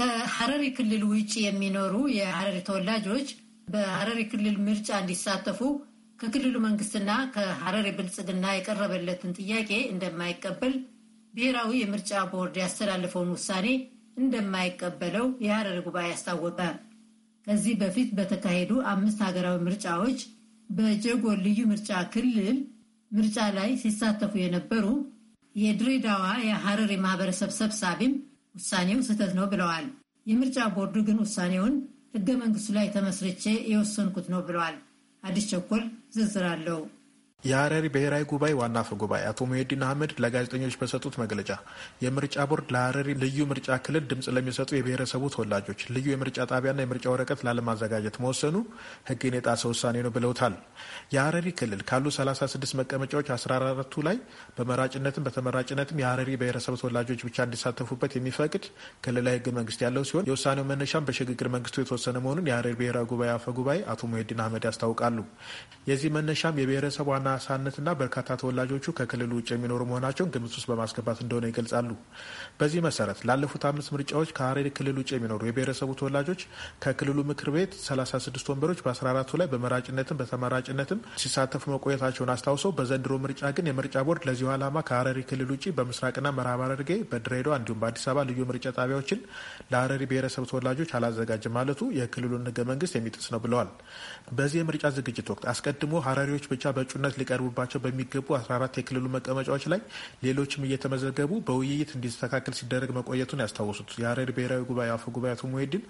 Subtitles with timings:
[0.00, 3.28] ከሐረሪ ክልል ውጭ የሚኖሩ የሐረሪ ተወላጆች
[3.68, 5.60] በሐረሪ ክልል ምርጫ እንዲሳተፉ
[6.18, 10.74] ከክልሉ መንግስትና ከሐረሪ ብልጽግና የቀረበለትን ጥያቄ እንደማይቀበል
[11.34, 13.66] ብሔራዊ የምርጫ ቦርድ ያስተላለፈውን ውሳኔ
[14.18, 16.60] እንደማይቀበለው የሐረሪ ጉባኤ አስታወቀ።
[17.46, 20.20] ከዚህ በፊት በተካሄዱ አምስት ሀገራዊ ምርጫዎች
[20.68, 22.56] በጀጎል ልዩ ምርጫ ክልል
[23.10, 24.86] ምርጫ ላይ ሲሳተፉ የነበሩ
[25.54, 28.12] የድሬዳዋ የሐረሪ ማህበረሰብ ሰብሳቢም
[28.54, 29.86] ውሳኔው ስህተት ነው ብለዋል።
[30.26, 31.74] የምርጫ ቦርዱ ግን ውሳኔውን
[32.14, 33.42] ህገ መንግስቱ ላይ ተመስርቼ
[33.72, 34.76] የወሰንኩት ነው ብለዋል።
[35.22, 35.82] አዲስ ቸኮል
[36.14, 36.80] ዝርዝር አለው።
[37.42, 41.50] የሀረሪ ብሔራዊ ጉባኤ ዋና አፈ ጉባኤ አቶ ሙሄዲን አህመድ ለጋዜጠኞች በሰጡት መግለጫ
[42.04, 47.42] የምርጫ ቦርድ ለሀረሪ ልዩ ምርጫ ክልል ድምፅ ለሚሰጡ የብሔረሰቡ ተወላጆች ልዩ የምርጫ ጣቢያና የምርጫ ወረቀት
[47.48, 48.56] ላለማዘጋጀት መወሰኑ
[49.10, 50.56] ህግን የጣሰ ውሳኔ ነው ብለውታል።
[51.14, 54.18] የሀረሪ ክልል ካሉ 36 መቀመጫዎች 14ቱ ላይ
[54.58, 58.66] በመራጭነትም በተመራጭነትም የሀረሪ ብሔረሰብ ተወላጆች ብቻ እንዲሳተፉበት የሚፈቅድ
[59.04, 63.48] ክልላዊ ህገ መንግስት ያለው ሲሆን የውሳኔው መነሻም በሽግግር መንግስቱ የተወሰነ መሆኑን የሀረሪ ብሔራዊ ጉባኤ አፈ
[63.58, 65.18] ጉባኤ አቶ ሙሄዲን አህመድ ያስታውቃሉ።
[65.88, 71.44] የዚህ መነሻም የብሔረሰቡ ዋና ሳነትና በርካታ ተወላጆቹ ከክልሉ ውጭ የሚኖሩ መሆናቸውን ግምት ውስጥ በማስገባት እንደሆነ
[71.50, 71.90] ይገልጻሉ።
[72.60, 76.42] በዚህ መሰረት ላለፉት አምስት ምርጫዎች ከሀረሪ ክልል ውጭ የሚኖሩ የብሔረሰቡ ተወላጆች
[76.84, 83.68] ከክልሉ ምክር ቤት 36 ወንበሮች በ14ቱ ላይ በመራጭነትም በተመራጭነትም ሲሳተፉ መቆየታቸውን አስታውሰው በዘንድሮ ምርጫ ግን
[83.70, 88.40] የምርጫ ቦርድ ለዚሁ ዓላማ ከሀረሪ ክልል ውጭ በምስራቅና ምዕራብ ሐረርጌ በድሬዳዋ እንዲሁም በአዲስ አበባ ልዩ
[88.48, 89.20] ምርጫ ጣቢያዎችን
[89.72, 93.70] ለሀረሪ ብሔረሰብ ተወላጆች አላዘጋጅም ማለቱ የክልሉን ህገ መንግስት የሚጥስ ነው ብለዋል።
[94.38, 99.80] በዚህ የምርጫ ዝግጅት ወቅት አስቀድሞ ሀረሪዎች ብቻ በእጩነት ሊቀርቡባቸው በሚገቡ 14 የክልሉ መቀመጫዎች ላይ
[100.24, 105.84] ሌሎችም እየተመዘገቡ በውይይት እንዲስተካከል ሲደረግ መቆየቱን ያስታወሱት የሀረሪ ብሔራዊ ጉባኤ አፈ ጉባኤ አቶ ሙሄዲን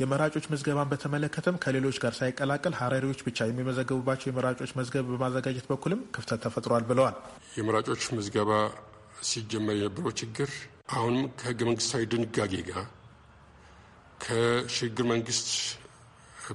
[0.00, 6.84] የመራጮች ምዝገባን በተመለከተም ከሌሎች ጋር ሳይቀላቀል ሀረሪዎች ብቻ የሚመዘገቡባቸው የመራጮች መዝገብ በማዘጋጀት በኩልም ክፍተት ተፈጥሯል
[6.90, 7.16] ብለዋል።
[7.58, 8.50] የመራጮች ምዝገባ
[9.22, 10.50] ሲጀመር የነበረው ችግር
[10.96, 12.84] አሁንም ከህገ መንግስታዊ ድንጋጌ ጋር
[14.20, 15.48] ከሽግግር መንግስት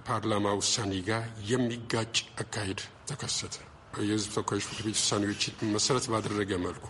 [0.06, 2.80] ፓርላማ ውሳኔ ጋር የሚጋጭ አካሄድ
[3.10, 3.56] ተከሰተ።
[4.02, 5.42] የህዝብ ተወካዮች ምክር ቤት ውሳኔዎች
[5.74, 6.88] መሰረት ባደረገ መልኩ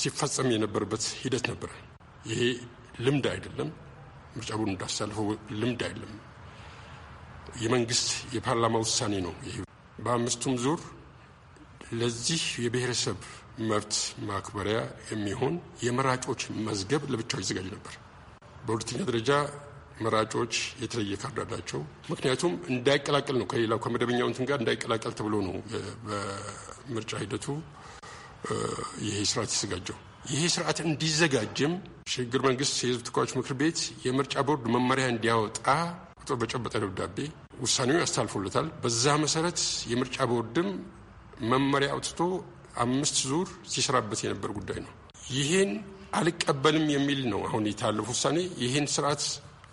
[0.00, 1.70] ሲፈጸም የነበረበት ሂደት ነበረ።
[2.30, 2.40] ይሄ
[3.00, 3.68] ልምድ አይደለም።
[4.36, 5.28] ምርጫ ቦርድ እንዳሳልፈው
[5.60, 6.14] ልምድ አይደለም።
[7.62, 9.34] የመንግስት የፓርላማ ውሳኔ ነው።
[10.04, 10.80] በአምስቱም ዙር
[11.92, 13.18] ለዚህ የብሔረሰብ
[13.68, 13.94] መብት
[14.28, 14.78] ማክበሪያ
[15.10, 17.94] የሚሆን የመራጮች መዝገብ ለብቻው ይዘጋጅ ነበር።
[18.66, 19.30] በሁለተኛ ደረጃ
[20.02, 21.80] መራጮች የተለየ ካርድ አላቸው።
[22.10, 25.54] ምክንያቱም እንዳይቀላቀል ነው ከሌላው ከመደበኛው እንትን ጋር እንዳይቀላቀል ተብሎ ነው
[26.06, 27.46] በምርጫ ሂደቱ
[29.06, 29.98] ይሄ ስርዓት የተዘጋጀው።
[30.30, 31.72] ይሄ ስርዓት እንዲዘጋጅም
[32.12, 35.58] ሽግግር መንግስት የህዝብ ተወካዮች ምክር ቤት የምርጫ ቦርድ መመሪያ እንዲያወጣ
[36.20, 37.16] ቁጥር በጨበጠ ደብዳቤ
[37.62, 40.68] ውሳኔውን ያስተላልፎለታል። በዛ መሰረት የምርጫ ቦርድም
[41.50, 42.20] መመሪያ አውጥቶ
[42.82, 44.92] አምስት ዙር ሲሰራበት የነበር ጉዳይ ነው።
[45.32, 45.70] ይህን
[46.18, 49.22] አልቀበልም የሚል ነው አሁን የታለፉ ውሳኔ ይህን ስርዓት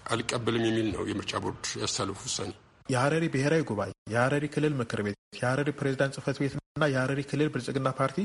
[0.06, 2.52] አልቀበልም የሚል ነው የምርጫ ቦርድ ያስተላለፉ ውሳኔ።
[2.90, 8.18] የሀረሪ ብሔራዊ ጉባኤ፣ የሀረሪ ክልል ምክር ቤት፣ የሀረሪ ፕሬዚዳንት ጽህፈት ቤትና የሀረሪ ክልል ብልጽግና ፓርቲ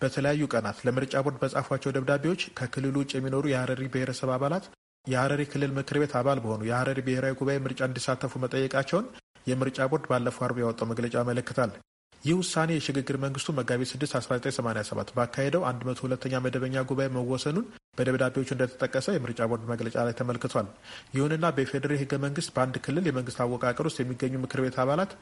[0.00, 4.66] በተለያዩ ቀናት ለምርጫ ቦርድ በጻፏቸው ደብዳቤዎች ከክልሉ ውጭ የሚኖሩ የሀረሪ ብሔረሰብ አባላት
[5.04, 9.06] የሀረሪ ክልል ምክር ቤት አባል በሆኑ የሀረሪ ብሔራዊ ጉባኤ ምርጫ እንዲሳተፉ መጠየቃቸውን
[9.46, 11.70] የምርጫ ቦርድ ባለፈው አርብ ያወጣው መግለጫ ያመለክታል።
[12.26, 17.66] ይህ ውሳኔ የሽግግር መንግስቱ መጋቢት 6 1987 ባካሄደው 102ኛ መደበኛ ጉባኤ መወሰኑን
[17.98, 20.66] በደብዳቤዎቹ እንደተጠቀሰ የምርጫ ቦርድ መግለጫ ላይ ተመልክቷል።
[21.16, 25.12] ይሁንና በፌዴራል ህገ መንግስት በአንድ ክልል የመንግስት አወቃቀር ውስጥ የሚገኙ ምክር ቤት አባላት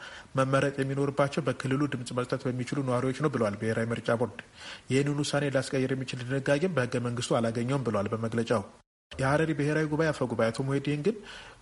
[0.40, 4.40] መመረጥ የሚኖርባቸው በክልሉ ድምጽ መስጠት በሚችሉ ነዋሪዎች ነው ብለዋል ብሔራዊ ምርጫ ቦርድ።
[4.92, 8.64] ይህንን ውሳኔ ሊያስቀይር የሚችል ድንጋጌም በህገ መንግስቱ አላገኘውም ብለዋል በመግለጫው።
[9.12, 11.16] የሀረሪ ብሔራዊ ጉባኤ አፈ ጉባኤ አቶ ሙሄዲን ግን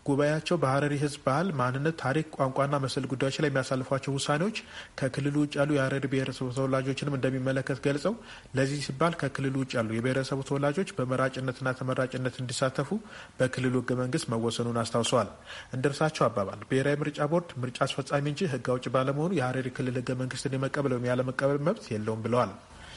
[0.07, 4.57] ጉባኤያቸው በሀረሪ ህዝብ ባህል፣ ማንነት፣ ታሪክ፣ ቋንቋና መሰል ጉዳዮች ላይ የሚያሳልፏቸው ውሳኔዎች
[5.01, 8.15] ከክልሉ ውጭ ያሉ የሀረሪ ብሔረሰቡ ተወላጆችንም እንደሚመለከት ገልጸው
[8.57, 12.91] ለዚህ ሲባል ከክልሉ ውጭ ያሉ የብሔረሰቡ ተወላጆች በመራጭነትና ተመራጭነት እንዲሳተፉ
[13.39, 15.31] በክልሉ ህገ መንግስት መወሰኑን አስታውሰዋል።
[15.75, 20.11] እንደ እርሳቸው አባባል ብሔራዊ ምርጫ ቦርድ ምርጫ አስፈጻሚ እንጂ ህግ አውጭ ባለመሆኑ የሀረሪ ክልል ህገ
[20.23, 22.53] መንግስትን የመቀበል ወይም ያለመቀበል መብት የለውም ብለዋል።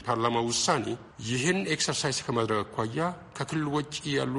[0.06, 0.84] ፓርላማ ውሳኔ
[1.28, 2.98] ይህን exercise ከማድረግ አኳያ
[3.36, 4.34] ከክልል ውጭ ያሉ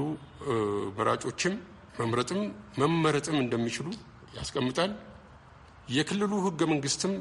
[0.97, 1.55] መራጮችም
[1.99, 2.41] መምረጥም
[2.79, 3.87] መመረጥም እንደሚችሉ
[4.37, 4.91] ያስቀምጣል።
[5.89, 7.13] የክልሉ ህገ መንግስትም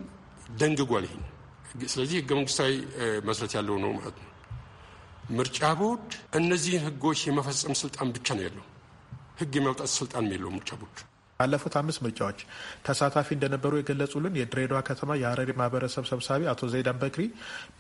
[0.61, 1.25] ደንግጓል ይህን።
[1.87, 2.73] ስለዚህ ህገ መንግስታዊ
[3.29, 4.31] መሰረት ያለው ነው ማለት ነው።
[5.31, 8.65] ምርጫ ቦርድ እነዚህን ህጎች የመፈጸም ስልጣን ብቻ ነው ያለው።
[9.41, 10.99] ህግ የማውጣት ስልጣን የለው ምርጫ ቦርድ።
[11.41, 12.39] ባለፉት አምስት ምርጫዎች
[12.87, 17.25] ተሳታፊ እንደነበሩ የገለጹልን የድሬዳዋ ከተማ የሀረሪ ማህበረሰብ ሰብሳቢ አቶ ዘይዳን በክሪ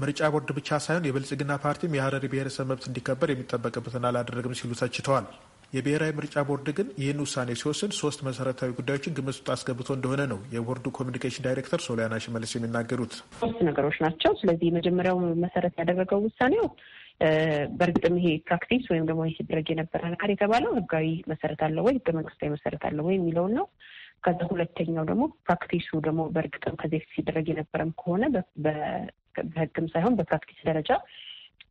[0.02, 5.28] ምርጫ ቦርድ ብቻ ሳይሆን የብልጽግና ፓርቲም የሀረሪ ብሔረሰብ መብት እንዲከበር የሚጠበቅበትን አላደረግም ሲሉ ተችተዋል።
[5.72, 10.38] የብሔራዊ ምርጫ ቦርድ ግን ይህን ውሳኔ ሲወስን ሶስት መሰረታዊ ጉዳዮችን ግምት ውስጥ አስገብቶ እንደሆነ ነው
[10.54, 16.66] የቦርዱ ኮሚኒኬሽን ዳይሬክተር ሶሊያና ሽመልስ የሚናገሩት። ሶስት ነገሮች ናቸው። ስለዚህ የመጀመሪያው መሰረት ያደረገው ውሳኔው
[17.78, 22.48] በእርግጥም ይሄ practice ወይም ደግሞ ሲደረግ የነበረ ነገር የተባለው ህጋዊ መሰረት አለው ወይ ህገ መንግስታዊ
[22.56, 23.66] መሰረት አለው ወይ የሚለውን ነው።
[24.24, 28.22] ከዛ ሁለተኛው ደግሞ practice ኡ ደግሞ በእርግጥም ከዚህ ሲደረግ የነበረም ከሆነ
[28.64, 30.90] በህግም ሳይሆን በ practice ደረጃ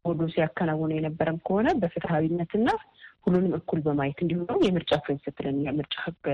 [0.06, 2.70] ቦርዱ ሲያከናውኑ የነበረም ከሆነ በፍትሀዊነትና
[3.26, 6.26] ሁሉንም እኩል በማየት እንዲሁም ደግሞ የምርጫ principle ን የምርጫ ህግ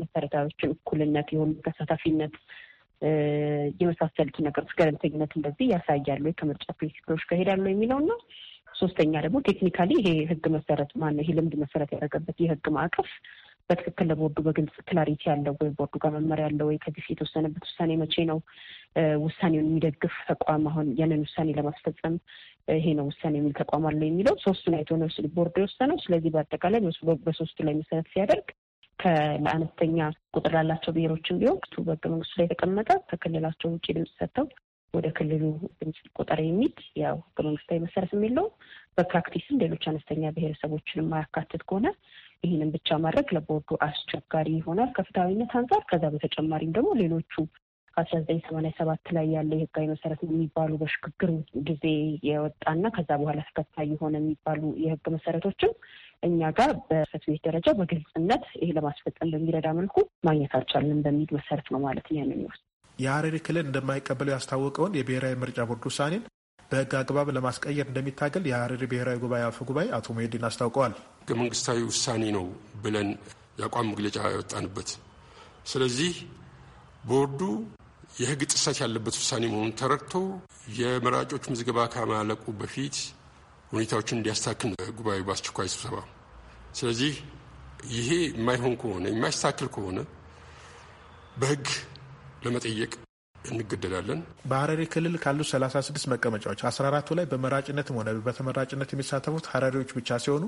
[0.00, 2.34] መሰረታዎችን እኩልነት፣ የሁሉ ተሳታፊነት
[3.80, 8.18] የመሳሰሉት ነገሮች ገለልተኝነት እንደዚህ ያሳያሉ ከምርጫ principle ኦች ጋር ይሄዳሉ የሚለው ነው።
[8.74, 13.10] ሶስተኛ ደግሞ technically ይሄ ህግ መሰረት ማነው ይሄ ልምድ መሰረት ያደረገበት የህግ ማዕቀፍ
[13.70, 18.24] በትክክል ለቦርዱ በግልጽ clarity ያለው ወይ ቦርዱ ጋር መመሪያ ያለው ወይ ከዚህ የተወሰነበት ውሳኔ መቼ
[18.30, 18.38] ነው
[19.24, 22.16] ውሳኔውን የሚደግፍ ተቋም አሁን ያንን ውሳኔ ለማስፈጸም
[22.74, 26.80] ይሄ ነው ውሳኔ የሚል ተቋም አለው የሚለው ሶስቱን አይቶ ነው ቦርዱ የወሰነው። ስለዚህ በአጠቃላይ
[27.26, 28.46] በሶስቱ ላይ መሰረት ሲያደርግ
[29.44, 29.98] ለአነስተኛ
[30.36, 34.46] ቁጥር ላላቸው ብሔሮችም ቢሆን በህገ መንግስቱ ላይ የተቀመጠ ከክልላቸው ውጭ ድምጽ ሰጥተው
[34.94, 35.44] ወደ ክልሉ
[35.80, 38.46] ድምጽ ቁጠር የሚል ያው ህገ መንግስታዊ መሰረት የሚለው
[38.96, 41.86] በፕራክቲስም ሌሎች አነስተኛ ብሔረሰቦችን የማያካትት ከሆነ
[42.44, 47.32] ይህንን ብቻ ማድረግ ለቦርዱ አስቸጋሪ ይሆናል ከፍትሐዊነት አንጻር። ከዛ በተጨማሪም ደግሞ ሌሎቹ
[47.96, 51.30] ከአስራ ዘጠኝ ሰማንያ ሰባት ላይ ያለ የህጋዊ መሰረት የሚባሉ በሽግግር
[51.68, 51.84] ጊዜ
[52.28, 55.72] የወጣና ከዛ በኋላ ተከታይ የሆነ የሚባሉ የህግ መሰረቶችም
[56.22, 59.96] እኛ ጋር በጽሕፈት ቤት ደረጃ በግልጽነት ይሄ ለማስፈጸም በሚረዳ መልኩ
[60.28, 62.62] ማግኘት አልቻልንም በሚል መሰረት ነው ማለት ነው ያንን ይወስድ
[62.98, 66.24] የሀረሪ ክልል እንደማይቀበለው ያስታወቀውን የብሔራዊ ምርጫ ቦርድ ውሳኔን
[66.70, 72.22] በህግ አግባብ ለማስቀየር እንደሚታገል የሀረሪ ብሔራዊ ጉባኤ አፈ ጉባኤ አቶ ሙሄዲን አስታውቀዋል። ህገ መንግስታዊ ውሳኔ
[72.36, 72.46] ነው
[72.84, 73.08] ብለን
[73.58, 74.90] የአቋም መግለጫ ያወጣንበት።
[75.66, 76.14] ስለዚህ
[77.04, 77.40] ቦርዱ
[78.14, 80.12] የህግ ጥሰት ያለበት ውሳኔ መሆኑን ተረድቶ
[80.76, 82.96] የመራጮች ምዝገባ ከማለቁ በፊት
[83.72, 85.96] ሁኔታዎችን እንዲያስተካክል ጉባኤ በአስቸኳይ ስብሰባ።
[86.78, 87.14] ስለዚህ
[87.92, 89.98] ይሄ የማይሆን ከሆነ የማይስተካከል ከሆነ
[91.36, 91.66] በህግ
[92.44, 92.92] ለመጠየቅ
[93.50, 94.20] እንገደዳለን።
[94.50, 100.44] በሀረሪ ክልል ካሉት 36 መቀመጫዎች 14ቱ ላይ በመራጭነትም ሆነ በተመራጭነት የሚሳተፉት ሀረሪዎች ብቻ ሲሆኑ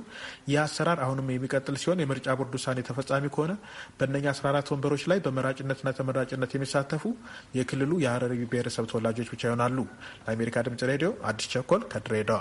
[0.51, 3.55] ይህ አሰራር አሁንም የሚቀጥል ሲሆን የምርጫ ቦርድ ውሳኔ ተፈጻሚ ከሆነ
[3.99, 7.05] በእነኛ 14 ወንበሮች ላይ በመራጭነትና ተመራጭነት የሚሳተፉ
[7.59, 9.79] የክልሉ የሀረሪ ብሔረሰብ ተወላጆች ብቻ ይሆናሉ።
[10.27, 12.41] ለአሜሪካ ድምጽ ሬዲዮ አዲስ ቸኮል ከድሬዳዋ